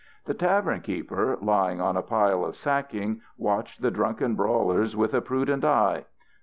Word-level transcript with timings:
The 0.25 0.33
tavern 0.33 0.81
keeper, 0.81 1.37
lying 1.43 1.79
on 1.79 1.95
a 1.95 2.01
pile 2.01 2.43
of 2.43 2.55
sacking, 2.55 3.21
watched 3.37 3.83
the 3.83 3.91
drunken 3.91 4.33
brawlers 4.33 4.95
with 4.95 5.13
a 5.13 5.21
prudent 5.21 5.63
eye. 5.63 6.05